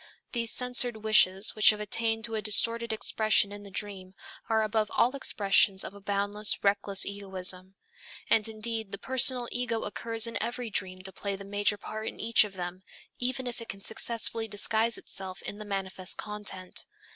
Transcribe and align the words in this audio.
These 0.31 0.51
censored 0.51 1.03
wishes 1.03 1.53
which 1.55 1.69
have 1.69 1.79
attained 1.79 2.23
to 2.25 2.33
a 2.33 2.41
distorted 2.41 2.91
expression 2.91 3.51
in 3.51 3.61
the 3.61 3.69
dream, 3.69 4.15
are 4.49 4.63
above 4.63 4.89
all 4.97 5.15
expressions 5.15 5.83
of 5.83 5.93
a 5.93 6.01
boundless, 6.01 6.63
reckless 6.63 7.05
egoism. 7.05 7.75
And 8.27 8.47
indeed, 8.49 8.91
the 8.93 8.97
personal 8.97 9.47
ego 9.51 9.83
occurs 9.83 10.25
in 10.25 10.41
every 10.41 10.71
dream 10.71 11.03
to 11.03 11.11
play 11.11 11.35
the 11.35 11.45
major 11.45 11.77
part 11.77 12.07
in 12.07 12.19
each 12.19 12.43
of 12.43 12.53
them, 12.53 12.81
even 13.19 13.45
if 13.45 13.61
it 13.61 13.69
can 13.69 13.81
successfully 13.81 14.47
disguise 14.47 14.97
itself 14.97 15.43
in 15.43 15.59
the 15.59 15.65
manifest 15.65 16.17
content. 16.17 16.87